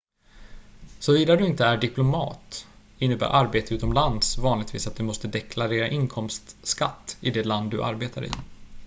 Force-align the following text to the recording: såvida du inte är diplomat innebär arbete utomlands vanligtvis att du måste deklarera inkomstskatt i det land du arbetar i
såvida 0.99 1.35
du 1.35 1.47
inte 1.47 1.65
är 1.65 1.77
diplomat 1.77 2.67
innebär 2.99 3.27
arbete 3.35 3.75
utomlands 3.75 4.37
vanligtvis 4.37 4.87
att 4.87 4.95
du 4.95 5.03
måste 5.03 5.27
deklarera 5.27 5.87
inkomstskatt 5.87 7.17
i 7.21 7.31
det 7.31 7.43
land 7.43 7.71
du 7.71 7.83
arbetar 7.83 8.23
i 8.25 8.31